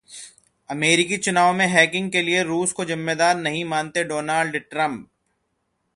[0.69, 5.07] अमेरिकी चुनाव में हैकिंग के लिए रूस को जिम्मेदार नहीं मानते डोनाल्ड ट्रंप